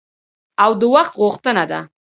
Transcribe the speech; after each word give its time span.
او 0.63 0.71
د 0.79 0.81
وخت 0.93 1.13
غوښتنه 1.21 1.63
ده. 1.71 1.79